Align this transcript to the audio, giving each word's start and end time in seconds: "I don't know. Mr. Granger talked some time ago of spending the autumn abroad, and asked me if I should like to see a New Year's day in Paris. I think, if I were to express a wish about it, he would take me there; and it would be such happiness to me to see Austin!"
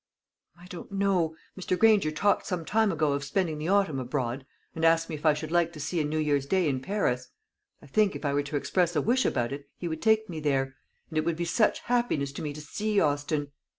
"I 0.59 0.65
don't 0.65 0.91
know. 0.91 1.35
Mr. 1.55 1.77
Granger 1.77 2.09
talked 2.09 2.47
some 2.47 2.65
time 2.65 2.91
ago 2.91 3.13
of 3.13 3.23
spending 3.23 3.59
the 3.59 3.67
autumn 3.67 3.99
abroad, 3.99 4.47
and 4.73 4.83
asked 4.83 5.09
me 5.09 5.15
if 5.15 5.27
I 5.27 5.35
should 5.35 5.51
like 5.51 5.71
to 5.73 5.79
see 5.79 6.01
a 6.01 6.03
New 6.03 6.17
Year's 6.17 6.47
day 6.47 6.67
in 6.67 6.79
Paris. 6.79 7.27
I 7.83 7.85
think, 7.85 8.15
if 8.15 8.25
I 8.25 8.33
were 8.33 8.41
to 8.41 8.55
express 8.57 8.95
a 8.95 8.99
wish 9.03 9.25
about 9.25 9.53
it, 9.53 9.69
he 9.77 9.87
would 9.87 10.01
take 10.01 10.27
me 10.27 10.39
there; 10.39 10.73
and 11.09 11.19
it 11.19 11.23
would 11.23 11.37
be 11.37 11.45
such 11.45 11.81
happiness 11.81 12.31
to 12.31 12.41
me 12.41 12.51
to 12.51 12.61
see 12.61 12.99
Austin!" 12.99 13.51